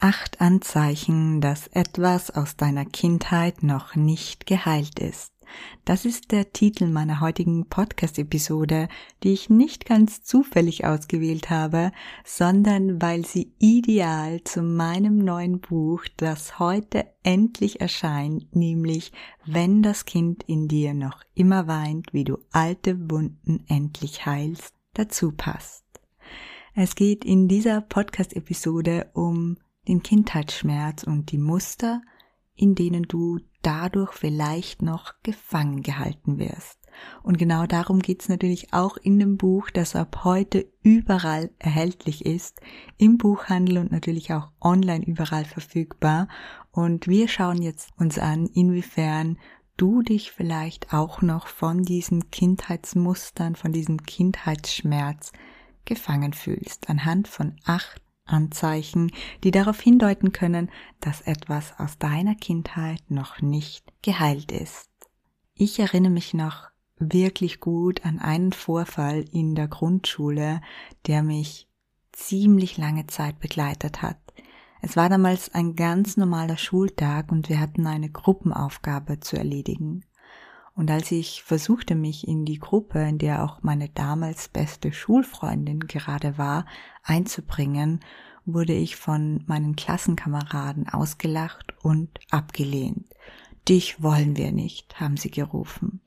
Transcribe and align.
Acht 0.00 0.40
Anzeichen, 0.40 1.40
dass 1.40 1.66
etwas 1.66 2.30
aus 2.30 2.54
deiner 2.54 2.84
Kindheit 2.84 3.64
noch 3.64 3.96
nicht 3.96 4.46
geheilt 4.46 5.00
ist. 5.00 5.32
Das 5.84 6.04
ist 6.04 6.30
der 6.30 6.52
Titel 6.52 6.86
meiner 6.86 7.20
heutigen 7.20 7.66
Podcast-Episode, 7.66 8.88
die 9.24 9.32
ich 9.32 9.50
nicht 9.50 9.86
ganz 9.86 10.22
zufällig 10.22 10.84
ausgewählt 10.84 11.50
habe, 11.50 11.90
sondern 12.24 13.02
weil 13.02 13.26
sie 13.26 13.52
ideal 13.58 14.44
zu 14.44 14.62
meinem 14.62 15.18
neuen 15.18 15.58
Buch, 15.58 16.04
das 16.16 16.60
heute 16.60 17.06
endlich 17.24 17.80
erscheint, 17.80 18.54
nämlich 18.54 19.10
Wenn 19.46 19.82
das 19.82 20.04
Kind 20.04 20.44
in 20.44 20.68
dir 20.68 20.94
noch 20.94 21.24
immer 21.34 21.66
weint, 21.66 22.12
wie 22.12 22.22
du 22.22 22.38
alte 22.52 23.10
Wunden 23.10 23.64
endlich 23.66 24.26
heilst, 24.26 24.74
dazu 24.94 25.32
passt. 25.32 25.84
Es 26.74 26.94
geht 26.94 27.24
in 27.24 27.48
dieser 27.48 27.80
Podcast-Episode 27.80 29.10
um 29.14 29.56
den 29.88 30.02
Kindheitsschmerz 30.02 31.02
und 31.02 31.32
die 31.32 31.38
Muster, 31.38 32.02
in 32.54 32.74
denen 32.74 33.04
du 33.04 33.38
dadurch 33.62 34.12
vielleicht 34.12 34.82
noch 34.82 35.14
gefangen 35.22 35.82
gehalten 35.82 36.38
wirst. 36.38 36.78
Und 37.22 37.38
genau 37.38 37.66
darum 37.66 38.00
geht's 38.00 38.28
natürlich 38.28 38.72
auch 38.72 38.96
in 38.96 39.18
dem 39.18 39.36
Buch, 39.36 39.70
das 39.70 39.94
ab 39.94 40.24
heute 40.24 40.66
überall 40.82 41.50
erhältlich 41.58 42.26
ist, 42.26 42.60
im 42.96 43.18
Buchhandel 43.18 43.78
und 43.78 43.92
natürlich 43.92 44.32
auch 44.32 44.50
online 44.60 45.04
überall 45.04 45.44
verfügbar. 45.44 46.28
Und 46.72 47.06
wir 47.06 47.28
schauen 47.28 47.62
jetzt 47.62 47.90
uns 47.98 48.18
an, 48.18 48.46
inwiefern 48.46 49.38
du 49.76 50.02
dich 50.02 50.32
vielleicht 50.32 50.92
auch 50.92 51.22
noch 51.22 51.46
von 51.46 51.82
diesen 51.82 52.30
Kindheitsmustern, 52.30 53.54
von 53.54 53.72
diesem 53.72 54.02
Kindheitsschmerz 54.02 55.32
gefangen 55.84 56.32
fühlst, 56.32 56.90
anhand 56.90 57.28
von 57.28 57.56
acht 57.64 58.02
Anzeichen, 58.28 59.10
die 59.44 59.50
darauf 59.50 59.80
hindeuten 59.80 60.32
können, 60.32 60.70
dass 61.00 61.20
etwas 61.22 61.78
aus 61.78 61.98
deiner 61.98 62.34
Kindheit 62.34 63.02
noch 63.10 63.40
nicht 63.40 63.84
geheilt 64.02 64.52
ist. 64.52 64.90
Ich 65.54 65.78
erinnere 65.78 66.12
mich 66.12 66.34
noch 66.34 66.68
wirklich 66.98 67.60
gut 67.60 68.04
an 68.04 68.18
einen 68.18 68.52
Vorfall 68.52 69.24
in 69.32 69.54
der 69.54 69.68
Grundschule, 69.68 70.60
der 71.06 71.22
mich 71.22 71.68
ziemlich 72.12 72.76
lange 72.76 73.06
Zeit 73.06 73.38
begleitet 73.38 74.02
hat. 74.02 74.18
Es 74.80 74.96
war 74.96 75.08
damals 75.08 75.54
ein 75.54 75.74
ganz 75.74 76.16
normaler 76.16 76.56
Schultag 76.56 77.32
und 77.32 77.48
wir 77.48 77.60
hatten 77.60 77.86
eine 77.86 78.10
Gruppenaufgabe 78.10 79.20
zu 79.20 79.36
erledigen. 79.36 80.04
Und 80.78 80.92
als 80.92 81.10
ich 81.10 81.42
versuchte, 81.42 81.96
mich 81.96 82.28
in 82.28 82.44
die 82.44 82.60
Gruppe, 82.60 83.00
in 83.00 83.18
der 83.18 83.42
auch 83.42 83.64
meine 83.64 83.88
damals 83.88 84.46
beste 84.46 84.92
Schulfreundin 84.92 85.80
gerade 85.80 86.38
war, 86.38 86.66
einzubringen, 87.02 87.98
wurde 88.44 88.74
ich 88.74 88.94
von 88.94 89.42
meinen 89.48 89.74
Klassenkameraden 89.74 90.88
ausgelacht 90.88 91.74
und 91.82 92.20
abgelehnt. 92.30 93.08
Dich 93.68 94.04
wollen 94.04 94.36
wir 94.36 94.52
nicht, 94.52 95.00
haben 95.00 95.16
sie 95.16 95.32
gerufen. 95.32 96.00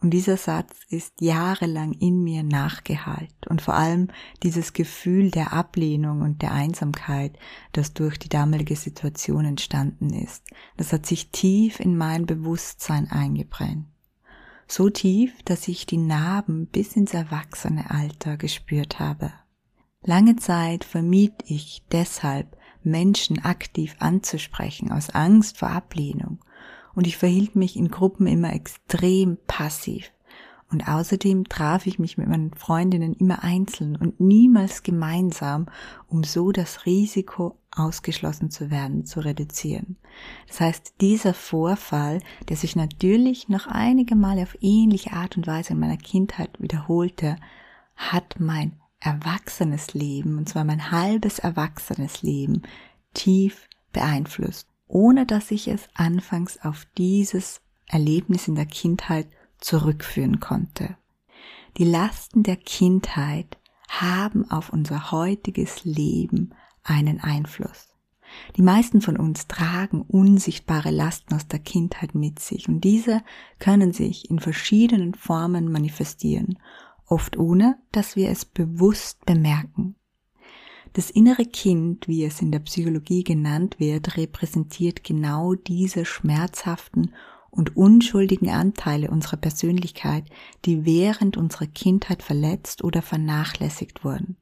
Und 0.00 0.12
dieser 0.12 0.38
Satz 0.38 0.72
ist 0.88 1.20
jahrelang 1.20 1.92
in 1.92 2.24
mir 2.24 2.42
nachgehalt 2.42 3.34
und 3.50 3.60
vor 3.60 3.74
allem 3.74 4.08
dieses 4.42 4.72
Gefühl 4.72 5.30
der 5.30 5.52
Ablehnung 5.52 6.22
und 6.22 6.40
der 6.40 6.52
Einsamkeit, 6.52 7.38
das 7.72 7.92
durch 7.92 8.18
die 8.18 8.30
damalige 8.30 8.76
Situation 8.76 9.44
entstanden 9.44 10.08
ist, 10.14 10.42
das 10.78 10.94
hat 10.94 11.04
sich 11.04 11.32
tief 11.32 11.80
in 11.80 11.98
mein 11.98 12.24
Bewusstsein 12.24 13.10
eingebrennt 13.10 13.88
so 14.66 14.90
tief, 14.90 15.42
dass 15.44 15.68
ich 15.68 15.86
die 15.86 15.96
Narben 15.96 16.66
bis 16.66 16.96
ins 16.96 17.14
erwachsene 17.14 17.90
Alter 17.90 18.36
gespürt 18.36 18.98
habe. 18.98 19.32
Lange 20.02 20.36
Zeit 20.36 20.84
vermied 20.84 21.34
ich 21.46 21.82
deshalb, 21.90 22.56
Menschen 22.82 23.44
aktiv 23.44 23.96
anzusprechen, 23.98 24.92
aus 24.92 25.10
Angst 25.10 25.58
vor 25.58 25.70
Ablehnung, 25.70 26.38
und 26.94 27.06
ich 27.06 27.16
verhielt 27.16 27.56
mich 27.56 27.76
in 27.76 27.88
Gruppen 27.88 28.26
immer 28.26 28.52
extrem 28.52 29.38
passiv. 29.46 30.12
Und 30.70 30.88
außerdem 30.88 31.48
traf 31.48 31.86
ich 31.86 31.98
mich 31.98 32.18
mit 32.18 32.28
meinen 32.28 32.52
Freundinnen 32.54 33.14
immer 33.14 33.44
einzeln 33.44 33.94
und 33.94 34.18
niemals 34.18 34.82
gemeinsam, 34.82 35.66
um 36.08 36.24
so 36.24 36.50
das 36.50 36.86
Risiko 36.86 37.56
ausgeschlossen 37.70 38.50
zu 38.50 38.70
werden 38.70 39.04
zu 39.04 39.20
reduzieren. 39.20 39.96
Das 40.48 40.60
heißt, 40.60 40.94
dieser 41.00 41.34
Vorfall, 41.34 42.20
der 42.48 42.56
sich 42.56 42.74
natürlich 42.74 43.48
noch 43.48 43.66
einige 43.66 44.16
Male 44.16 44.42
auf 44.42 44.56
ähnliche 44.60 45.12
Art 45.12 45.36
und 45.36 45.46
Weise 45.46 45.74
in 45.74 45.78
meiner 45.78 45.98
Kindheit 45.98 46.50
wiederholte, 46.60 47.36
hat 47.94 48.36
mein 48.40 48.80
erwachsenes 48.98 49.94
Leben, 49.94 50.38
und 50.38 50.48
zwar 50.48 50.64
mein 50.64 50.90
halbes 50.90 51.38
erwachsenes 51.38 52.22
Leben, 52.22 52.62
tief 53.14 53.68
beeinflusst, 53.92 54.68
ohne 54.88 55.26
dass 55.26 55.50
ich 55.50 55.68
es 55.68 55.88
anfangs 55.94 56.58
auf 56.62 56.86
dieses 56.98 57.60
Erlebnis 57.86 58.48
in 58.48 58.56
der 58.56 58.66
Kindheit 58.66 59.28
zurückführen 59.58 60.40
konnte. 60.40 60.96
Die 61.76 61.84
Lasten 61.84 62.42
der 62.42 62.56
Kindheit 62.56 63.58
haben 63.88 64.50
auf 64.50 64.70
unser 64.70 65.10
heutiges 65.10 65.84
Leben 65.84 66.54
einen 66.82 67.20
Einfluss. 67.20 67.88
Die 68.56 68.62
meisten 68.62 69.00
von 69.00 69.16
uns 69.16 69.46
tragen 69.46 70.02
unsichtbare 70.02 70.90
Lasten 70.90 71.34
aus 71.34 71.46
der 71.46 71.58
Kindheit 71.58 72.14
mit 72.14 72.38
sich 72.38 72.68
und 72.68 72.80
diese 72.80 73.22
können 73.58 73.92
sich 73.92 74.30
in 74.30 74.40
verschiedenen 74.40 75.14
Formen 75.14 75.70
manifestieren, 75.70 76.58
oft 77.06 77.36
ohne, 77.36 77.78
dass 77.92 78.16
wir 78.16 78.30
es 78.30 78.44
bewusst 78.44 79.24
bemerken. 79.26 79.94
Das 80.92 81.10
innere 81.10 81.44
Kind, 81.44 82.08
wie 82.08 82.24
es 82.24 82.40
in 82.40 82.50
der 82.50 82.60
Psychologie 82.60 83.22
genannt 83.22 83.78
wird, 83.78 84.16
repräsentiert 84.16 85.04
genau 85.04 85.54
diese 85.54 86.04
schmerzhaften 86.04 87.14
und 87.56 87.76
unschuldigen 87.76 88.50
Anteile 88.50 89.10
unserer 89.10 89.36
Persönlichkeit, 89.36 90.24
die 90.64 90.84
während 90.84 91.36
unserer 91.36 91.66
Kindheit 91.66 92.22
verletzt 92.22 92.84
oder 92.84 93.02
vernachlässigt 93.02 94.04
wurden. 94.04 94.36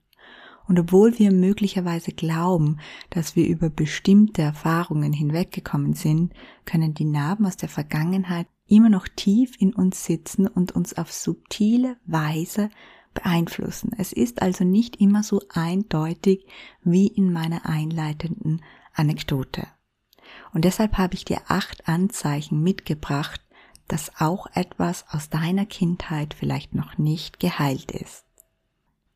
Und 0.67 0.79
obwohl 0.81 1.19
wir 1.19 1.31
möglicherweise 1.31 2.13
glauben, 2.13 2.79
dass 3.11 3.37
wir 3.37 3.47
über 3.47 3.69
bestimmte 3.69 4.43
Erfahrungen 4.43 5.13
hinweggekommen 5.13 5.93
sind, 5.93 6.33
können 6.65 6.95
die 6.95 7.05
Narben 7.05 7.47
aus 7.47 7.57
der 7.57 7.69
Vergangenheit 7.69 8.47
immer 8.67 8.89
noch 8.89 9.07
tief 9.09 9.53
in 9.59 9.75
uns 9.75 10.05
sitzen 10.05 10.47
und 10.47 10.73
uns 10.73 10.97
auf 10.97 11.13
subtile 11.13 11.99
Weise 12.07 12.71
beeinflussen. 13.13 13.93
Es 13.99 14.13
ist 14.13 14.43
also 14.43 14.65
nicht 14.65 15.01
immer 15.01 15.23
so 15.23 15.43
eindeutig 15.51 16.47
wie 16.83 17.09
in 17.09 17.33
meiner 17.33 17.67
einleitenden 17.67 18.63
Anekdote. 18.95 19.67
Und 20.55 20.65
deshalb 20.65 20.97
habe 20.97 21.15
ich 21.15 21.25
dir 21.25 21.43
acht 21.49 21.89
Anzeichen 21.89 22.63
mitgebracht, 22.63 23.43
dass 23.89 24.13
auch 24.19 24.47
etwas 24.55 25.05
aus 25.11 25.29
deiner 25.29 25.67
Kindheit 25.67 26.33
vielleicht 26.33 26.75
noch 26.75 26.97
nicht 26.97 27.41
geheilt 27.41 27.91
ist. 27.91 28.25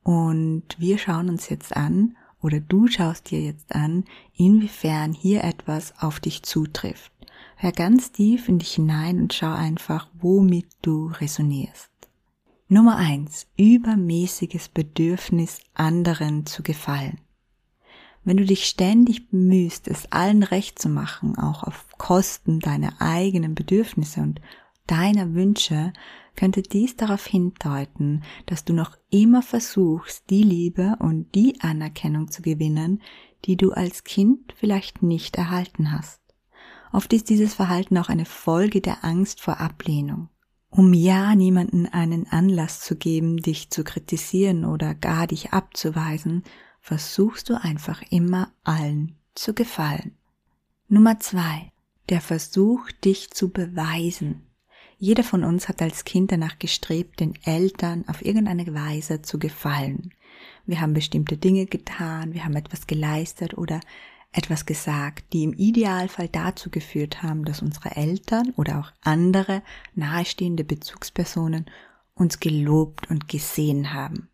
Und 0.02 0.64
wir 0.78 0.98
schauen 0.98 1.30
uns 1.30 1.48
jetzt 1.48 1.74
an, 1.74 2.16
oder 2.40 2.60
du 2.60 2.86
schaust 2.86 3.30
dir 3.30 3.40
jetzt 3.40 3.74
an, 3.74 4.04
inwiefern 4.36 5.12
hier 5.12 5.44
etwas 5.44 5.94
auf 5.98 6.20
dich 6.20 6.42
zutrifft. 6.42 7.12
Hör 7.56 7.72
ganz 7.72 8.12
tief 8.12 8.48
in 8.48 8.58
dich 8.58 8.74
hinein 8.74 9.20
und 9.20 9.34
schau 9.34 9.52
einfach, 9.52 10.08
womit 10.14 10.66
du 10.82 11.06
resonierst. 11.06 11.90
Nummer 12.68 12.96
eins: 12.96 13.46
Übermäßiges 13.56 14.68
Bedürfnis, 14.68 15.60
anderen 15.74 16.46
zu 16.46 16.62
gefallen. 16.62 17.20
Wenn 18.28 18.36
du 18.36 18.44
dich 18.44 18.66
ständig 18.66 19.30
bemühst, 19.30 19.88
es 19.88 20.12
allen 20.12 20.42
recht 20.42 20.78
zu 20.78 20.90
machen, 20.90 21.38
auch 21.38 21.62
auf 21.62 21.86
Kosten 21.96 22.60
deiner 22.60 23.00
eigenen 23.00 23.54
Bedürfnisse 23.54 24.20
und 24.20 24.42
deiner 24.86 25.32
Wünsche, 25.32 25.94
könnte 26.36 26.60
dies 26.60 26.94
darauf 26.94 27.24
hindeuten, 27.24 28.22
dass 28.44 28.66
du 28.66 28.74
noch 28.74 28.98
immer 29.08 29.40
versuchst, 29.40 30.28
die 30.28 30.42
Liebe 30.42 30.96
und 30.98 31.34
die 31.34 31.58
Anerkennung 31.62 32.30
zu 32.30 32.42
gewinnen, 32.42 33.00
die 33.46 33.56
du 33.56 33.72
als 33.72 34.04
Kind 34.04 34.52
vielleicht 34.58 35.02
nicht 35.02 35.36
erhalten 35.36 35.90
hast. 35.90 36.20
Oft 36.92 37.14
ist 37.14 37.30
dieses 37.30 37.54
Verhalten 37.54 37.96
auch 37.96 38.10
eine 38.10 38.26
Folge 38.26 38.82
der 38.82 39.06
Angst 39.06 39.40
vor 39.40 39.58
Ablehnung. 39.58 40.28
Um 40.68 40.92
ja 40.92 41.34
niemanden 41.34 41.86
einen 41.86 42.26
Anlass 42.26 42.80
zu 42.80 42.94
geben, 42.94 43.38
dich 43.38 43.70
zu 43.70 43.84
kritisieren 43.84 44.66
oder 44.66 44.94
gar 44.94 45.26
dich 45.26 45.54
abzuweisen, 45.54 46.44
versuchst 46.88 47.50
du 47.50 47.62
einfach 47.62 48.00
immer 48.08 48.50
allen 48.64 49.14
zu 49.34 49.52
gefallen. 49.52 50.16
Nummer 50.88 51.20
zwei. 51.20 51.70
der 52.08 52.22
Versuch, 52.22 52.90
dich 53.04 53.30
zu 53.30 53.50
beweisen. 53.50 54.46
Jeder 54.96 55.22
von 55.22 55.44
uns 55.44 55.68
hat 55.68 55.82
als 55.82 56.04
Kind 56.04 56.32
danach 56.32 56.58
gestrebt, 56.58 57.20
den 57.20 57.34
Eltern 57.44 58.06
auf 58.08 58.24
irgendeine 58.24 58.72
Weise 58.72 59.20
zu 59.20 59.38
gefallen. 59.38 60.14
Wir 60.64 60.80
haben 60.80 60.94
bestimmte 60.94 61.36
Dinge 61.36 61.66
getan, 61.66 62.32
wir 62.32 62.46
haben 62.46 62.56
etwas 62.56 62.86
geleistet 62.86 63.58
oder 63.58 63.80
etwas 64.32 64.64
gesagt, 64.64 65.34
die 65.34 65.44
im 65.44 65.52
Idealfall 65.52 66.28
dazu 66.28 66.70
geführt 66.70 67.22
haben, 67.22 67.44
dass 67.44 67.60
unsere 67.60 67.96
Eltern 67.96 68.54
oder 68.56 68.78
auch 68.78 68.92
andere 69.02 69.62
nahestehende 69.94 70.64
Bezugspersonen 70.64 71.66
uns 72.14 72.40
gelobt 72.40 73.10
und 73.10 73.28
gesehen 73.28 73.92
haben. 73.92 74.27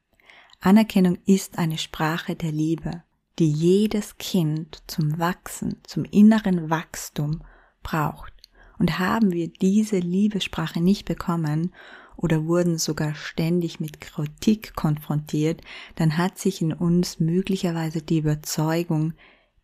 Anerkennung 0.65 1.19
ist 1.27 1.59
eine 1.59 1.77
Sprache 1.77 2.37
der 2.37 2.51
Liebe, 2.51 3.03
die 3.39 3.51
jedes 3.51 4.17
Kind 4.17 4.83
zum 4.87 5.19
Wachsen, 5.19 5.77
zum 5.83 6.07
inneren 6.07 6.71
Wachstum 6.71 7.43
braucht. 7.83 8.33
Und 8.79 8.99
haben 8.99 9.31
wir 9.31 9.49
diese 9.49 9.99
Liebessprache 9.99 10.81
nicht 10.81 11.05
bekommen 11.05 11.75
oder 12.17 12.47
wurden 12.47 12.79
sogar 12.79 13.15
ständig 13.15 13.79
mit 13.79 14.01
Kritik 14.01 14.75
konfrontiert, 14.75 15.61
dann 15.97 16.17
hat 16.17 16.39
sich 16.39 16.63
in 16.63 16.73
uns 16.73 17.21
möglicherweise 17.21 18.01
die 18.01 18.19
Überzeugung, 18.19 19.13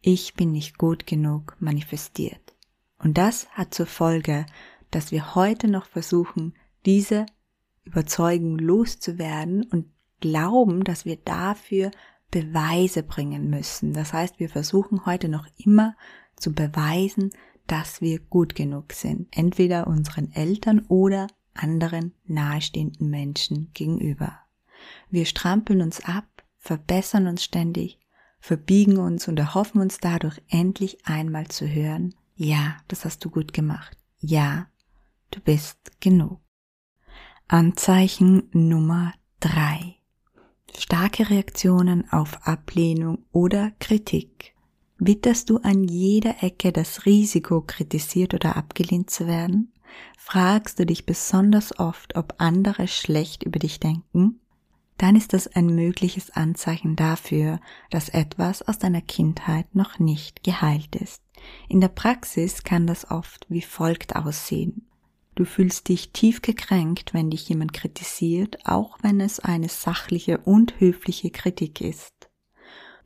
ich 0.02 0.34
bin 0.34 0.52
nicht 0.52 0.76
gut 0.76 1.06
genug 1.06 1.56
manifestiert. 1.60 2.54
Und 2.98 3.16
das 3.16 3.48
hat 3.52 3.72
zur 3.72 3.86
Folge, 3.86 4.44
dass 4.90 5.12
wir 5.12 5.34
heute 5.34 5.66
noch 5.66 5.86
versuchen, 5.86 6.52
diese 6.84 7.24
Überzeugung 7.84 8.58
loszuwerden 8.58 9.64
und 9.64 9.86
glauben, 10.20 10.84
dass 10.84 11.04
wir 11.04 11.16
dafür 11.16 11.90
Beweise 12.30 13.02
bringen 13.02 13.50
müssen. 13.50 13.92
Das 13.92 14.12
heißt, 14.12 14.38
wir 14.38 14.48
versuchen 14.48 15.04
heute 15.06 15.28
noch 15.28 15.46
immer 15.56 15.96
zu 16.36 16.52
beweisen, 16.52 17.30
dass 17.66 18.00
wir 18.00 18.18
gut 18.18 18.54
genug 18.54 18.92
sind, 18.92 19.28
entweder 19.30 19.86
unseren 19.86 20.32
Eltern 20.32 20.80
oder 20.88 21.28
anderen 21.54 22.14
nahestehenden 22.24 23.10
Menschen 23.10 23.70
gegenüber. 23.74 24.40
Wir 25.08 25.26
strampeln 25.26 25.82
uns 25.82 26.04
ab, 26.04 26.26
verbessern 26.58 27.26
uns 27.26 27.44
ständig, 27.44 27.98
verbiegen 28.40 28.96
uns 28.96 29.28
und 29.28 29.38
erhoffen 29.38 29.80
uns 29.80 29.98
dadurch 29.98 30.40
endlich 30.48 31.06
einmal 31.06 31.48
zu 31.48 31.68
hören, 31.68 32.14
ja, 32.34 32.78
das 32.88 33.04
hast 33.04 33.24
du 33.24 33.30
gut 33.30 33.52
gemacht, 33.52 33.96
ja, 34.18 34.66
du 35.30 35.40
bist 35.40 36.00
genug. 36.00 36.40
Anzeichen 37.48 38.48
Nummer 38.52 39.12
drei: 39.40 39.96
Starke 40.76 41.30
Reaktionen 41.30 42.10
auf 42.10 42.46
Ablehnung 42.46 43.18
oder 43.32 43.72
Kritik. 43.80 44.54
Witterst 44.98 45.50
du 45.50 45.58
an 45.58 45.84
jeder 45.84 46.42
Ecke 46.42 46.72
das 46.72 47.06
Risiko, 47.06 47.62
kritisiert 47.62 48.34
oder 48.34 48.56
abgelehnt 48.56 49.10
zu 49.10 49.26
werden? 49.26 49.72
Fragst 50.18 50.78
du 50.78 50.86
dich 50.86 51.06
besonders 51.06 51.78
oft, 51.78 52.16
ob 52.16 52.34
andere 52.38 52.86
schlecht 52.86 53.42
über 53.42 53.58
dich 53.58 53.80
denken? 53.80 54.40
dann 55.00 55.16
ist 55.16 55.32
das 55.32 55.48
ein 55.48 55.74
mögliches 55.74 56.28
Anzeichen 56.28 56.94
dafür, 56.94 57.58
dass 57.88 58.10
etwas 58.10 58.60
aus 58.60 58.78
deiner 58.78 59.00
Kindheit 59.00 59.74
noch 59.74 59.98
nicht 59.98 60.44
geheilt 60.44 60.94
ist. 60.94 61.22
In 61.70 61.80
der 61.80 61.88
Praxis 61.88 62.64
kann 62.64 62.86
das 62.86 63.10
oft 63.10 63.46
wie 63.48 63.62
folgt 63.62 64.14
aussehen. 64.14 64.86
Du 65.34 65.44
fühlst 65.44 65.88
dich 65.88 66.12
tief 66.12 66.42
gekränkt, 66.42 67.14
wenn 67.14 67.30
dich 67.30 67.48
jemand 67.48 67.72
kritisiert, 67.72 68.58
auch 68.66 68.98
wenn 69.02 69.20
es 69.20 69.40
eine 69.40 69.68
sachliche 69.68 70.38
und 70.38 70.80
höfliche 70.80 71.30
Kritik 71.30 71.80
ist. 71.80 72.30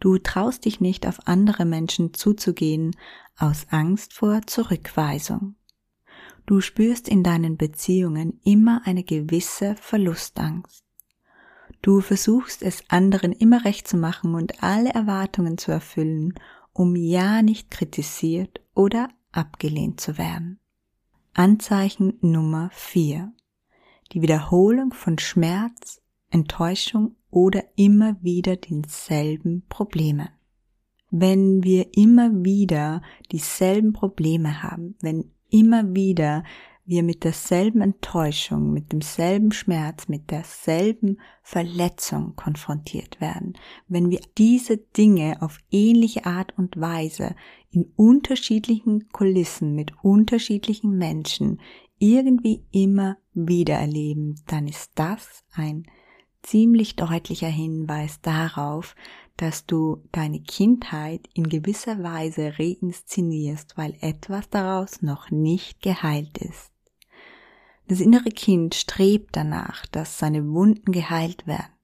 Du 0.00 0.18
traust 0.18 0.64
dich 0.64 0.80
nicht 0.80 1.06
auf 1.06 1.26
andere 1.26 1.64
Menschen 1.64 2.14
zuzugehen, 2.14 2.96
aus 3.36 3.66
Angst 3.70 4.12
vor 4.12 4.42
Zurückweisung. 4.46 5.56
Du 6.46 6.60
spürst 6.60 7.08
in 7.08 7.22
deinen 7.22 7.56
Beziehungen 7.56 8.40
immer 8.44 8.82
eine 8.84 9.02
gewisse 9.02 9.76
Verlustangst. 9.76 10.84
Du 11.80 12.00
versuchst 12.00 12.62
es 12.62 12.82
anderen 12.88 13.32
immer 13.32 13.64
recht 13.64 13.88
zu 13.88 13.96
machen 13.96 14.34
und 14.34 14.62
alle 14.62 14.90
Erwartungen 14.90 15.58
zu 15.58 15.70
erfüllen, 15.70 16.34
um 16.72 16.96
ja 16.96 17.42
nicht 17.42 17.70
kritisiert 17.70 18.60
oder 18.74 19.08
abgelehnt 19.32 20.00
zu 20.00 20.18
werden. 20.18 20.60
Anzeichen 21.36 22.16
Nummer 22.20 22.70
4. 22.72 23.32
Die 24.12 24.22
Wiederholung 24.22 24.92
von 24.92 25.18
Schmerz, 25.18 26.00
Enttäuschung 26.30 27.16
oder 27.28 27.64
immer 27.74 28.16
wieder 28.22 28.54
denselben 28.54 29.66
Problemen. 29.68 30.28
Wenn 31.10 31.64
wir 31.64 31.96
immer 31.96 32.30
wieder 32.44 33.02
dieselben 33.32 33.92
Probleme 33.92 34.62
haben, 34.62 34.94
wenn 35.00 35.32
immer 35.50 35.92
wieder 35.92 36.44
wir 36.86 37.02
mit 37.02 37.24
derselben 37.24 37.80
Enttäuschung, 37.80 38.72
mit 38.72 38.92
demselben 38.92 39.52
Schmerz, 39.52 40.08
mit 40.08 40.30
derselben 40.30 41.18
Verletzung 41.42 42.36
konfrontiert 42.36 43.20
werden, 43.20 43.54
wenn 43.88 44.10
wir 44.10 44.20
diese 44.36 44.76
Dinge 44.76 45.40
auf 45.40 45.58
ähnliche 45.70 46.26
Art 46.26 46.52
und 46.58 46.78
Weise 46.78 47.34
in 47.70 47.90
unterschiedlichen 47.96 49.08
Kulissen 49.08 49.74
mit 49.74 49.92
unterschiedlichen 50.02 50.96
Menschen 50.96 51.60
irgendwie 51.98 52.64
immer 52.70 53.16
wieder 53.32 53.74
erleben, 53.74 54.40
dann 54.46 54.68
ist 54.68 54.92
das 54.94 55.44
ein 55.54 55.84
ziemlich 56.42 56.96
deutlicher 56.96 57.48
Hinweis 57.48 58.20
darauf, 58.20 58.94
dass 59.36 59.66
du 59.66 60.02
deine 60.12 60.40
Kindheit 60.40 61.28
in 61.34 61.48
gewisser 61.48 62.02
Weise 62.02 62.52
reinszenierst, 62.58 63.76
weil 63.76 63.96
etwas 64.00 64.48
daraus 64.50 65.02
noch 65.02 65.30
nicht 65.30 65.82
geheilt 65.82 66.38
ist. 66.38 66.73
Das 67.86 68.00
innere 68.00 68.30
Kind 68.30 68.74
strebt 68.74 69.36
danach, 69.36 69.84
dass 69.86 70.18
seine 70.18 70.48
Wunden 70.50 70.92
geheilt 70.92 71.46
werden. 71.46 71.74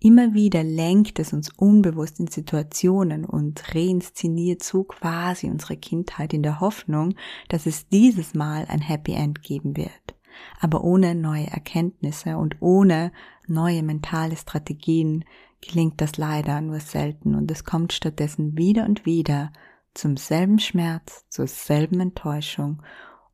Immer 0.00 0.34
wieder 0.34 0.64
lenkt 0.64 1.18
es 1.18 1.32
uns 1.32 1.50
unbewusst 1.50 2.18
in 2.18 2.26
Situationen 2.26 3.24
und 3.24 3.74
reinszeniert 3.74 4.62
so 4.62 4.82
quasi 4.82 5.48
unsere 5.48 5.76
Kindheit 5.76 6.32
in 6.32 6.42
der 6.42 6.60
Hoffnung, 6.60 7.14
dass 7.48 7.66
es 7.66 7.86
dieses 7.88 8.34
Mal 8.34 8.66
ein 8.68 8.80
Happy 8.80 9.12
End 9.12 9.42
geben 9.42 9.76
wird. 9.76 10.16
Aber 10.58 10.82
ohne 10.82 11.14
neue 11.14 11.46
Erkenntnisse 11.46 12.36
und 12.36 12.56
ohne 12.60 13.12
neue 13.46 13.82
mentale 13.82 14.36
Strategien 14.36 15.24
gelingt 15.60 16.00
das 16.00 16.16
leider 16.16 16.60
nur 16.60 16.80
selten 16.80 17.34
und 17.34 17.50
es 17.50 17.64
kommt 17.64 17.92
stattdessen 17.92 18.56
wieder 18.56 18.84
und 18.84 19.06
wieder 19.06 19.52
zum 19.94 20.16
selben 20.16 20.58
Schmerz, 20.58 21.26
zur 21.28 21.46
selben 21.46 22.00
Enttäuschung 22.00 22.82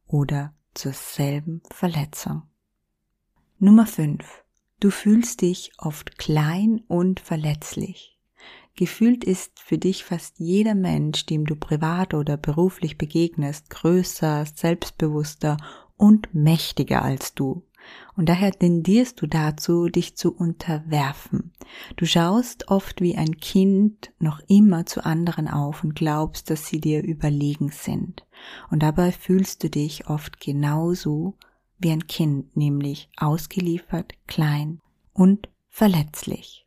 oder 0.06 0.52
zur 0.78 0.92
selben 0.92 1.60
Verletzung. 1.70 2.42
Nummer 3.58 3.84
5. 3.84 4.44
Du 4.78 4.90
fühlst 4.90 5.42
dich 5.42 5.72
oft 5.76 6.18
klein 6.18 6.82
und 6.86 7.18
verletzlich. 7.18 8.16
Gefühlt 8.76 9.24
ist 9.24 9.58
für 9.58 9.76
dich 9.76 10.04
fast 10.04 10.38
jeder 10.38 10.76
Mensch, 10.76 11.26
dem 11.26 11.46
du 11.46 11.56
privat 11.56 12.14
oder 12.14 12.36
beruflich 12.36 12.96
begegnest, 12.96 13.70
größer, 13.70 14.46
selbstbewusster 14.46 15.56
und 15.96 16.32
mächtiger 16.32 17.02
als 17.02 17.34
du. 17.34 17.67
Und 18.16 18.28
daher 18.28 18.50
tendierst 18.50 19.20
du 19.22 19.26
dazu, 19.26 19.88
dich 19.88 20.16
zu 20.16 20.34
unterwerfen. 20.34 21.52
Du 21.96 22.04
schaust 22.04 22.68
oft 22.68 23.00
wie 23.00 23.16
ein 23.16 23.36
Kind 23.36 24.12
noch 24.18 24.40
immer 24.48 24.86
zu 24.86 25.04
anderen 25.04 25.48
auf 25.48 25.84
und 25.84 25.94
glaubst, 25.94 26.50
dass 26.50 26.66
sie 26.66 26.80
dir 26.80 27.02
überlegen 27.02 27.70
sind. 27.70 28.26
Und 28.70 28.82
dabei 28.82 29.12
fühlst 29.12 29.62
du 29.62 29.70
dich 29.70 30.08
oft 30.08 30.40
genauso 30.40 31.36
wie 31.78 31.92
ein 31.92 32.06
Kind, 32.06 32.56
nämlich 32.56 33.08
ausgeliefert, 33.16 34.14
klein 34.26 34.80
und 35.12 35.48
verletzlich. 35.68 36.66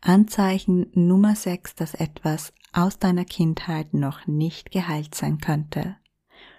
Anzeichen 0.00 0.86
Nummer 0.92 1.34
6, 1.34 1.74
dass 1.74 1.94
etwas 1.94 2.52
aus 2.72 2.98
deiner 2.98 3.24
Kindheit 3.24 3.94
noch 3.94 4.26
nicht 4.26 4.70
geheilt 4.70 5.14
sein 5.14 5.38
könnte. 5.38 5.96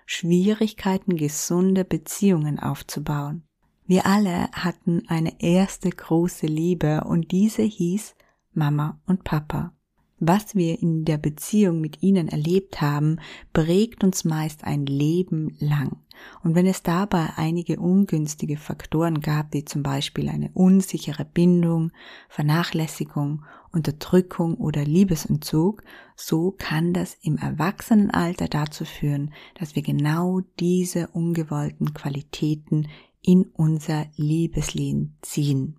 Schwierigkeiten, 0.09 1.17
gesunde 1.17 1.83
Beziehungen 1.83 2.59
aufzubauen. 2.59 3.43
Wir 3.85 4.05
alle 4.05 4.49
hatten 4.53 5.03
eine 5.07 5.41
erste 5.41 5.89
große 5.89 6.47
Liebe 6.47 7.03
und 7.03 7.31
diese 7.31 7.61
hieß 7.61 8.15
Mama 8.53 9.01
und 9.05 9.25
Papa. 9.25 9.73
Was 10.19 10.55
wir 10.55 10.81
in 10.81 11.03
der 11.03 11.17
Beziehung 11.17 11.81
mit 11.81 12.01
ihnen 12.01 12.29
erlebt 12.29 12.79
haben, 12.79 13.19
prägt 13.51 14.03
uns 14.03 14.23
meist 14.23 14.63
ein 14.63 14.85
Leben 14.85 15.55
lang. 15.59 15.97
Und 16.41 16.55
wenn 16.55 16.65
es 16.65 16.83
dabei 16.83 17.33
einige 17.35 17.77
ungünstige 17.77 18.57
Faktoren 18.57 19.19
gab, 19.19 19.53
wie 19.53 19.65
zum 19.65 19.83
Beispiel 19.83 20.29
eine 20.29 20.49
unsichere 20.53 21.25
Bindung, 21.25 21.91
Vernachlässigung, 22.29 23.43
Unterdrückung 23.77 24.55
oder 24.55 24.84
Liebesentzug, 24.84 25.84
so 26.15 26.51
kann 26.57 26.93
das 26.93 27.15
im 27.22 27.38
Erwachsenenalter 27.38 28.48
dazu 28.48 28.86
führen, 28.86 29.34
dass 29.60 29.75
wir 29.75 29.84
genau 29.84 30.41
diese 30.60 31.07
ungewollten 31.10 31.93
Qualitäten 31.93 32.88
in 33.22 33.43
unser 33.53 34.07
Liebesleben 34.15 35.17
ziehen. 35.22 35.77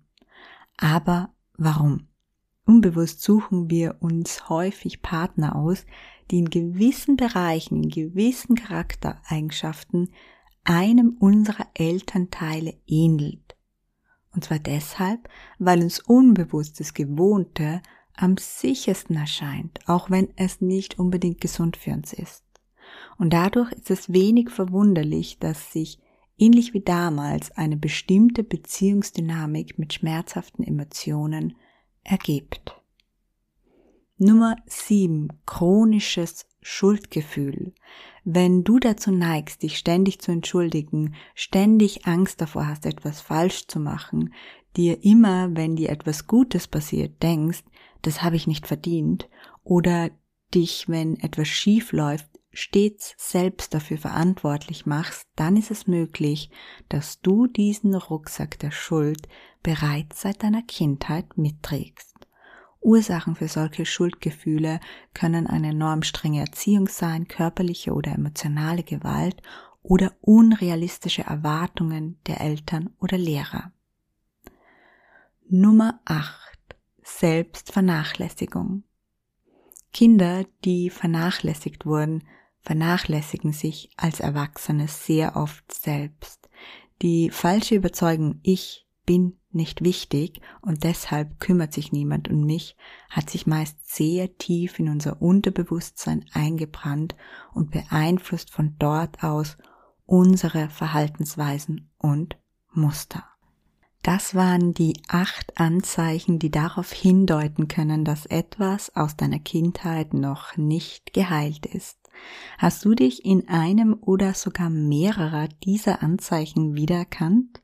Aber 0.77 1.33
warum? 1.57 2.07
Unbewusst 2.65 3.21
suchen 3.21 3.69
wir 3.69 3.97
uns 3.99 4.47
häufig 4.47 5.01
Partner 5.01 5.55
aus, 5.55 5.85
die 6.31 6.39
in 6.39 6.49
gewissen 6.49 7.17
Bereichen, 7.17 7.83
in 7.83 7.89
gewissen 7.89 8.55
Charaktereigenschaften 8.55 10.09
einem 10.63 11.17
unserer 11.19 11.67
Elternteile 11.73 12.75
ähnelt. 12.87 13.48
Und 14.33 14.43
zwar 14.43 14.59
deshalb, 14.59 15.27
weil 15.57 15.81
uns 15.81 15.99
unbewusstes 15.99 16.93
Gewohnte 16.93 17.81
am 18.15 18.37
sichersten 18.37 19.15
erscheint, 19.15 19.79
auch 19.87 20.09
wenn 20.09 20.29
es 20.35 20.61
nicht 20.61 20.99
unbedingt 20.99 21.41
gesund 21.41 21.77
für 21.77 21.91
uns 21.91 22.13
ist. 22.13 22.43
Und 23.17 23.33
dadurch 23.33 23.71
ist 23.71 23.91
es 23.91 24.13
wenig 24.13 24.49
verwunderlich, 24.49 25.39
dass 25.39 25.71
sich 25.71 25.99
ähnlich 26.37 26.73
wie 26.73 26.81
damals 26.81 27.51
eine 27.51 27.77
bestimmte 27.77 28.43
Beziehungsdynamik 28.43 29.77
mit 29.77 29.93
schmerzhaften 29.93 30.63
Emotionen 30.63 31.55
ergibt. 32.03 32.78
Nummer 34.21 34.57
7. 34.65 35.29
Chronisches 35.45 36.45
Schuldgefühl. 36.61 37.73
Wenn 38.25 38.65
du 38.65 38.77
dazu 38.77 39.11
neigst, 39.11 39.63
dich 39.63 39.77
ständig 39.77 40.19
zu 40.19 40.33
entschuldigen, 40.33 41.15
ständig 41.35 42.05
Angst 42.05 42.41
davor 42.41 42.67
hast, 42.67 42.85
etwas 42.85 43.21
falsch 43.21 43.67
zu 43.67 43.79
machen, 43.79 44.33
dir 44.75 45.05
immer, 45.05 45.55
wenn 45.55 45.77
dir 45.77 45.87
etwas 45.87 46.27
Gutes 46.27 46.67
passiert, 46.67 47.23
denkst, 47.23 47.63
das 48.01 48.21
habe 48.21 48.35
ich 48.35 48.45
nicht 48.45 48.67
verdient, 48.67 49.29
oder 49.63 50.09
dich, 50.53 50.89
wenn 50.89 51.17
etwas 51.21 51.47
schief 51.47 51.93
läuft, 51.93 52.27
stets 52.51 53.15
selbst 53.17 53.73
dafür 53.73 53.99
verantwortlich 53.99 54.85
machst, 54.85 55.29
dann 55.37 55.55
ist 55.55 55.71
es 55.71 55.87
möglich, 55.87 56.49
dass 56.89 57.21
du 57.21 57.47
diesen 57.47 57.95
Rucksack 57.95 58.59
der 58.59 58.71
Schuld 58.71 59.29
bereits 59.63 60.19
seit 60.19 60.43
deiner 60.43 60.63
Kindheit 60.63 61.37
mitträgst. 61.37 62.08
Ursachen 62.81 63.35
für 63.35 63.47
solche 63.47 63.85
Schuldgefühle 63.85 64.79
können 65.13 65.47
eine 65.47 65.69
enorm 65.69 66.03
strenge 66.03 66.39
Erziehung 66.39 66.87
sein, 66.87 67.27
körperliche 67.27 67.93
oder 67.93 68.13
emotionale 68.13 68.83
Gewalt 68.83 69.41
oder 69.81 70.13
unrealistische 70.21 71.23
Erwartungen 71.23 72.19
der 72.27 72.41
Eltern 72.41 72.91
oder 72.99 73.17
Lehrer. 73.17 73.71
Nummer 75.47 75.99
8. 76.05 76.59
Selbstvernachlässigung. 77.03 78.83
Kinder, 79.91 80.45
die 80.63 80.89
vernachlässigt 80.89 81.85
wurden, 81.85 82.23
vernachlässigen 82.61 83.51
sich 83.51 83.89
als 83.97 84.19
Erwachsene 84.19 84.87
sehr 84.87 85.35
oft 85.35 85.71
selbst. 85.73 86.49
Die 87.01 87.31
falsche 87.31 87.75
Überzeugung, 87.75 88.39
ich 88.43 88.85
bin 89.09 89.39
nicht 89.49 89.83
wichtig 89.83 90.39
und 90.61 90.83
deshalb 90.83 91.39
kümmert 91.39 91.73
sich 91.73 91.91
niemand 91.91 92.27
um 92.29 92.45
mich, 92.45 92.77
hat 93.09 93.27
sich 93.27 93.47
meist 93.47 93.91
sehr 93.91 94.37
tief 94.37 94.77
in 94.77 94.87
unser 94.87 95.19
Unterbewusstsein 95.19 96.25
eingebrannt 96.31 97.15
und 97.51 97.71
beeinflusst 97.71 98.51
von 98.51 98.75
dort 98.77 99.23
aus 99.23 99.57
unsere 100.05 100.69
Verhaltensweisen 100.69 101.89
und 101.97 102.37
Muster. 102.71 103.23
Das 104.03 104.35
waren 104.35 104.75
die 104.75 105.01
acht 105.07 105.59
Anzeichen, 105.59 106.37
die 106.37 106.51
darauf 106.51 106.91
hindeuten 106.91 107.67
können, 107.67 108.05
dass 108.05 108.27
etwas 108.27 108.95
aus 108.95 109.17
deiner 109.17 109.39
Kindheit 109.39 110.13
noch 110.13 110.55
nicht 110.55 111.13
geheilt 111.13 111.65
ist. 111.65 111.97
Hast 112.59 112.85
du 112.85 112.93
dich 112.93 113.25
in 113.25 113.47
einem 113.47 113.97
oder 113.99 114.35
sogar 114.35 114.69
mehrerer 114.69 115.47
dieser 115.63 116.03
Anzeichen 116.03 116.75
wiedererkannt? 116.75 117.63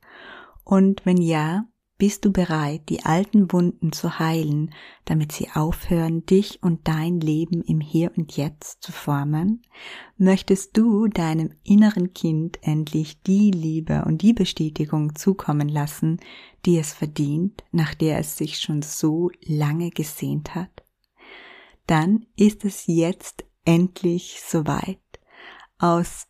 Und 0.66 1.06
wenn 1.06 1.22
ja, 1.22 1.68
bist 1.96 2.24
du 2.24 2.32
bereit, 2.32 2.88
die 2.88 3.04
alten 3.04 3.52
Wunden 3.52 3.92
zu 3.92 4.18
heilen, 4.18 4.74
damit 5.04 5.30
sie 5.30 5.48
aufhören, 5.54 6.26
dich 6.26 6.60
und 6.60 6.88
dein 6.88 7.20
Leben 7.20 7.62
im 7.62 7.80
Hier 7.80 8.10
und 8.16 8.36
Jetzt 8.36 8.82
zu 8.82 8.90
formen? 8.90 9.62
Möchtest 10.18 10.76
du 10.76 11.06
deinem 11.06 11.52
inneren 11.62 12.14
Kind 12.14 12.58
endlich 12.62 13.22
die 13.22 13.52
Liebe 13.52 14.04
und 14.04 14.22
die 14.22 14.32
Bestätigung 14.32 15.14
zukommen 15.14 15.68
lassen, 15.68 16.18
die 16.66 16.78
es 16.78 16.92
verdient, 16.92 17.62
nach 17.70 17.94
der 17.94 18.18
es 18.18 18.36
sich 18.36 18.58
schon 18.58 18.82
so 18.82 19.30
lange 19.46 19.90
gesehnt 19.90 20.56
hat? 20.56 20.82
Dann 21.86 22.26
ist 22.36 22.64
es 22.64 22.88
jetzt 22.88 23.44
endlich 23.64 24.42
soweit. 24.44 24.98
Aus 25.78 26.26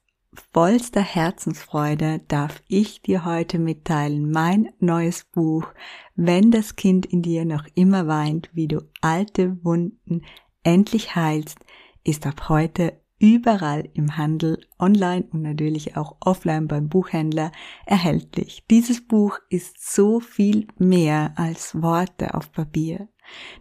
vollster 0.53 1.01
Herzensfreude 1.01 2.21
darf 2.29 2.63
ich 2.69 3.03
dir 3.03 3.25
heute 3.25 3.59
mitteilen 3.59 4.31
mein 4.31 4.71
neues 4.79 5.25
Buch, 5.25 5.67
wenn 6.15 6.51
das 6.51 6.77
Kind 6.77 7.07
in 7.07 7.23
dir 7.23 7.45
noch 7.45 7.65
immer 7.75 8.07
weint, 8.07 8.51
wie 8.53 8.69
du 8.69 8.83
alte 9.01 9.63
Wunden 9.65 10.23
endlich 10.63 11.15
heilst, 11.15 11.59
ist 12.05 12.27
ab 12.27 12.49
heute 12.49 13.01
überall 13.19 13.89
im 13.95 14.17
Handel, 14.17 14.59
online 14.79 15.27
und 15.33 15.43
natürlich 15.43 15.97
auch 15.97 16.17
offline 16.21 16.69
beim 16.69 16.89
Buchhändler 16.89 17.51
erhältlich. 17.87 18.65
Dieses 18.71 19.07
Buch 19.07 19.39
ist 19.49 19.95
so 19.95 20.21
viel 20.21 20.67
mehr 20.79 21.33
als 21.37 21.81
Worte 21.81 22.35
auf 22.35 22.53
Papier. 22.53 23.09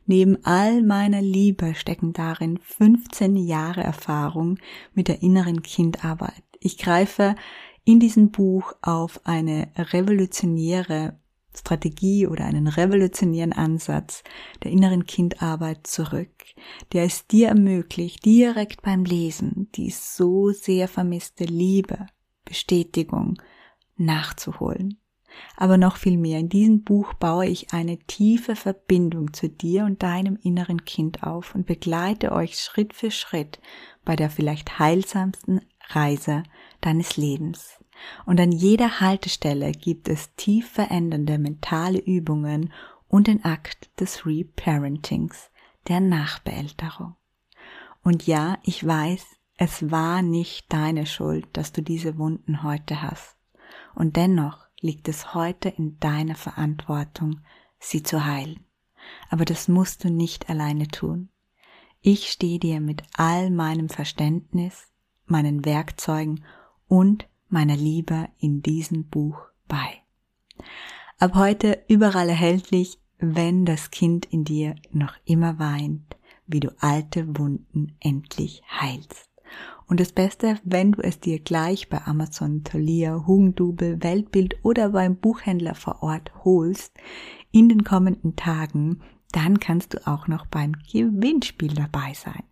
Neben 0.05 0.43
all 0.45 0.83
meiner 0.83 1.21
Liebe 1.21 1.73
stecken 1.73 2.13
darin 2.13 2.59
15 2.61 3.35
Jahre 3.35 3.83
Erfahrung 3.83 4.59
mit 4.93 5.07
der 5.07 5.23
inneren 5.23 5.63
Kindarbeit. 5.63 6.44
Ich 6.65 6.79
greife 6.79 7.35
in 7.83 7.99
diesem 7.99 8.31
Buch 8.31 8.73
auf 8.81 9.21
eine 9.23 9.71
revolutionäre 9.77 11.19
Strategie 11.53 12.25
oder 12.25 12.45
einen 12.45 12.65
revolutionären 12.65 13.53
Ansatz 13.53 14.23
der 14.63 14.71
inneren 14.71 15.05
Kindarbeit 15.05 15.85
zurück, 15.85 16.33
der 16.91 17.03
es 17.03 17.27
dir 17.27 17.49
ermöglicht, 17.49 18.25
direkt 18.25 18.81
beim 18.81 19.05
Lesen 19.05 19.69
die 19.75 19.91
so 19.91 20.49
sehr 20.49 20.87
vermisste 20.87 21.43
Liebe, 21.43 22.07
Bestätigung 22.45 23.39
nachzuholen. 23.95 24.99
Aber 25.55 25.77
noch 25.77 25.97
viel 25.97 26.17
mehr, 26.17 26.39
in 26.39 26.49
diesem 26.49 26.83
Buch 26.83 27.13
baue 27.13 27.45
ich 27.45 27.73
eine 27.73 27.99
tiefe 27.99 28.55
Verbindung 28.55 29.33
zu 29.33 29.49
dir 29.49 29.85
und 29.85 30.01
deinem 30.01 30.39
inneren 30.41 30.83
Kind 30.83 31.21
auf 31.21 31.53
und 31.53 31.67
begleite 31.67 32.31
euch 32.31 32.57
Schritt 32.57 32.95
für 32.95 33.11
Schritt 33.11 33.59
bei 34.03 34.15
der 34.15 34.31
vielleicht 34.31 34.79
heilsamsten 34.79 35.61
Reise 35.89 36.43
deines 36.81 37.17
Lebens. 37.17 37.83
Und 38.25 38.39
an 38.39 38.51
jeder 38.51 38.99
Haltestelle 38.99 39.71
gibt 39.71 40.09
es 40.09 40.33
tief 40.35 40.69
verändernde 40.69 41.37
mentale 41.37 41.99
Übungen 41.99 42.73
und 43.07 43.27
den 43.27 43.43
Akt 43.45 43.89
des 43.99 44.25
Reparentings, 44.25 45.49
der 45.87 45.99
Nachbeälterung. 45.99 47.15
Und 48.03 48.27
ja, 48.27 48.57
ich 48.63 48.85
weiß, 48.85 49.25
es 49.57 49.89
war 49.89 50.21
nicht 50.21 50.71
deine 50.71 51.05
Schuld, 51.05 51.47
dass 51.53 51.71
du 51.71 51.81
diese 51.81 52.17
Wunden 52.17 52.63
heute 52.63 53.01
hast. 53.01 53.37
Und 53.93 54.17
dennoch 54.17 54.65
liegt 54.81 55.07
es 55.07 55.33
heute 55.33 55.69
in 55.69 55.97
deiner 55.99 56.35
Verantwortung, 56.35 57.41
sie 57.79 58.03
zu 58.03 58.25
heilen. 58.25 58.65
Aber 59.29 59.45
das 59.45 59.67
musst 59.67 60.03
du 60.03 60.09
nicht 60.09 60.49
alleine 60.49 60.87
tun. 60.87 61.29
Ich 62.01 62.29
stehe 62.29 62.59
dir 62.59 62.81
mit 62.81 63.01
all 63.13 63.49
meinem 63.49 63.89
Verständnis, 63.89 64.91
meinen 65.25 65.65
Werkzeugen 65.65 66.43
und 66.87 67.27
meiner 67.49 67.75
Liebe 67.75 68.27
in 68.39 68.61
diesem 68.61 69.05
Buch 69.05 69.37
bei. 69.67 70.01
Ab 71.19 71.35
heute 71.35 71.83
überall 71.87 72.29
erhältlich, 72.29 72.99
wenn 73.19 73.65
das 73.65 73.91
Kind 73.91 74.25
in 74.25 74.43
dir 74.43 74.75
noch 74.91 75.13
immer 75.25 75.59
weint, 75.59 76.17
wie 76.47 76.59
du 76.59 76.73
alte 76.79 77.37
Wunden 77.37 77.95
endlich 77.99 78.61
heilst. 78.69 79.29
Und 79.87 79.99
das 79.99 80.11
Beste, 80.11 80.59
wenn 80.63 80.93
du 80.93 81.01
es 81.01 81.19
dir 81.19 81.39
gleich 81.39 81.89
bei 81.89 82.01
Amazon, 82.05 82.63
Thalia, 82.63 83.25
Hugendubel, 83.27 84.01
Weltbild 84.01 84.55
oder 84.63 84.89
beim 84.89 85.15
Buchhändler 85.15 85.75
vor 85.75 86.01
Ort 86.01 86.31
holst, 86.43 86.91
in 87.51 87.69
den 87.69 87.83
kommenden 87.83 88.35
Tagen 88.35 89.01
dann 89.35 89.59
kannst 89.59 89.93
du 89.93 90.07
auch 90.07 90.27
noch 90.27 90.45
beim 90.45 90.73
Gewinnspiel 90.91 91.73
dabei 91.73 92.13
sein. 92.13 92.43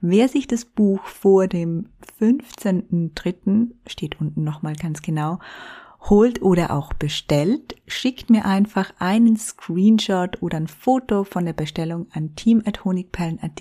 Wer 0.00 0.28
sich 0.28 0.46
das 0.46 0.64
Buch 0.64 1.02
vor 1.04 1.48
dem 1.48 1.88
15.3. 2.20 3.72
steht 3.86 4.20
unten 4.20 4.44
nochmal 4.44 4.76
ganz 4.76 5.02
genau, 5.02 5.40
holt 6.08 6.42
oder 6.42 6.70
auch 6.70 6.92
bestellt, 6.92 7.74
schickt 7.88 8.30
mir 8.30 8.44
einfach 8.44 8.92
einen 9.00 9.36
Screenshot 9.36 10.40
oder 10.40 10.58
ein 10.58 10.68
Foto 10.68 11.24
von 11.24 11.44
der 11.44 11.54
Bestellung 11.54 12.06
an 12.12 12.36
team.honigperlen.at 12.36 13.60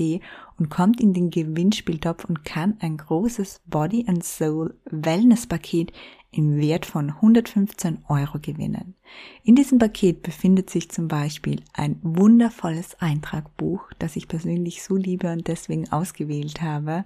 und 0.59 0.69
kommt 0.69 1.01
in 1.01 1.13
den 1.13 1.31
Gewinnspieltopf 1.31 2.25
und 2.25 2.45
kann 2.45 2.77
ein 2.79 2.97
großes 2.97 3.61
Body 3.65 4.05
and 4.07 4.23
Soul 4.23 4.75
Wellness 4.85 5.47
Paket 5.47 5.91
im 6.31 6.57
Wert 6.57 6.85
von 6.85 7.09
115 7.09 8.03
Euro 8.09 8.39
gewinnen. 8.39 8.95
In 9.43 9.55
diesem 9.55 9.79
Paket 9.79 10.21
befindet 10.21 10.69
sich 10.69 10.89
zum 10.89 11.07
Beispiel 11.07 11.63
ein 11.73 11.97
wundervolles 12.03 12.99
Eintragbuch, 12.99 13.89
das 13.97 14.15
ich 14.15 14.27
persönlich 14.27 14.83
so 14.83 14.95
liebe 14.95 15.31
und 15.31 15.47
deswegen 15.47 15.91
ausgewählt 15.91 16.61
habe. 16.61 17.03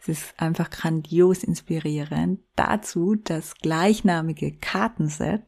Es 0.00 0.08
ist 0.08 0.34
einfach 0.38 0.68
grandios 0.70 1.44
inspirierend. 1.44 2.40
Dazu 2.56 3.14
das 3.14 3.54
gleichnamige 3.54 4.52
Kartenset 4.52 5.44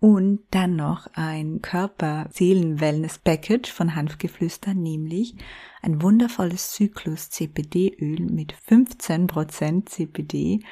und 0.00 0.40
dann 0.50 0.74
noch 0.74 1.06
ein 1.14 1.62
Körper-Seelen-Wellness-Package 1.62 3.70
von 3.70 3.94
Hanfgeflüster, 3.94 4.74
nämlich 4.74 5.36
ein 5.80 6.02
wundervolles 6.02 6.72
Zyklus-CPD-Öl 6.72 8.26
mit 8.26 8.52
15% 8.68 9.86
CPD 9.86 10.64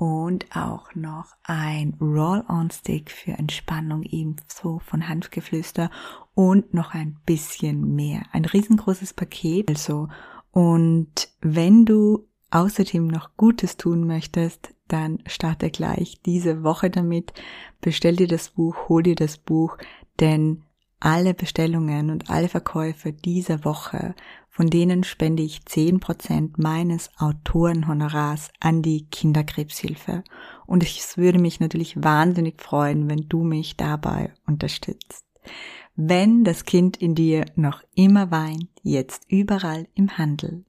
und 0.00 0.56
auch 0.56 0.94
noch 0.94 1.26
ein 1.42 1.94
Roll-on-Stick 2.00 3.10
für 3.10 3.32
Entspannung 3.32 4.02
ebenso 4.02 4.78
von 4.78 5.06
Hanfgeflüster 5.06 5.90
und 6.32 6.72
noch 6.72 6.94
ein 6.94 7.18
bisschen 7.26 7.96
mehr. 7.96 8.22
Ein 8.32 8.46
riesengroßes 8.46 9.12
Paket 9.12 9.68
also. 9.68 10.08
Und 10.52 11.28
wenn 11.42 11.84
du 11.84 12.26
außerdem 12.50 13.08
noch 13.08 13.36
Gutes 13.36 13.76
tun 13.76 14.06
möchtest, 14.06 14.74
dann 14.88 15.18
starte 15.26 15.68
gleich 15.70 16.22
diese 16.24 16.62
Woche 16.62 16.88
damit. 16.88 17.34
Bestell 17.82 18.16
dir 18.16 18.26
das 18.26 18.48
Buch, 18.48 18.88
hol 18.88 19.02
dir 19.02 19.16
das 19.16 19.36
Buch, 19.36 19.76
denn 20.18 20.62
alle 21.00 21.34
Bestellungen 21.34 22.10
und 22.10 22.30
alle 22.30 22.48
Verkäufe 22.48 23.12
dieser 23.12 23.64
Woche, 23.64 24.14
von 24.48 24.68
denen 24.68 25.04
spende 25.04 25.42
ich 25.42 25.60
10% 25.60 26.52
meines 26.56 27.10
Autorenhonorars 27.18 28.50
an 28.60 28.82
die 28.82 29.06
Kinderkrebshilfe. 29.06 30.22
Und 30.66 30.82
es 30.82 31.16
würde 31.16 31.38
mich 31.38 31.60
natürlich 31.60 32.02
wahnsinnig 32.02 32.60
freuen, 32.60 33.08
wenn 33.08 33.28
du 33.28 33.42
mich 33.42 33.76
dabei 33.76 34.32
unterstützt. 34.46 35.24
Wenn 35.96 36.44
das 36.44 36.64
Kind 36.64 36.96
in 36.98 37.14
dir 37.14 37.46
noch 37.56 37.82
immer 37.94 38.30
weint, 38.30 38.68
jetzt 38.82 39.24
überall 39.28 39.88
im 39.94 40.18
Handel 40.18 40.64